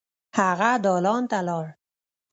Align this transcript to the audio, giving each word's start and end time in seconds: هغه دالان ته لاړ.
هغه 0.37 0.71
دالان 0.83 1.23
ته 1.31 1.39
لاړ. 1.47 1.65